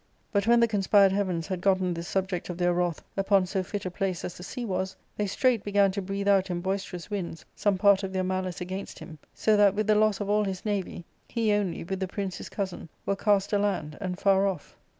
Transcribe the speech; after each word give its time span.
But 0.31 0.47
when 0.47 0.59
the 0.59 0.67
conspired 0.67 1.11
heavens 1.11 1.45
had 1.45 1.61
gotten 1.61 1.93
this 1.93 2.07
subject 2.07 2.49
of 2.49 2.57
their 2.57 2.73
wrath 2.73 3.03
upon 3.15 3.45
so 3.45 3.61
fit 3.61 3.85
a 3.85 3.91
place 3.91 4.25
as 4.25 4.35
the 4.35 4.41
sea 4.41 4.65
was, 4.65 4.95
they 5.15 5.27
straight 5.27 5.63
began 5.63 5.91
to 5.91 6.01
breathe 6.01 6.27
out 6.27 6.49
in 6.49 6.59
boisterous 6.59 7.11
winds 7.11 7.45
some 7.55 7.77
part 7.77 8.01
of 8.01 8.11
their 8.11 8.23
malice 8.23 8.61
against 8.61 8.97
him, 8.97 9.19
so 9.35 9.55
that 9.55 9.75
with 9.75 9.85
the 9.85 9.93
loss 9.93 10.19
of 10.19 10.27
all 10.27 10.43
his 10.45 10.65
navy, 10.65 11.05
he 11.27 11.51
only, 11.53 11.83
with 11.83 11.99
the 11.99 12.07
prince 12.07 12.37
his 12.37 12.49
cousin, 12.49 12.89
were 13.05 13.15
cast 13.15 13.51
aland,* 13.53 13.95
and 14.01 14.17
far 14.17 14.47
off. 14.47 14.75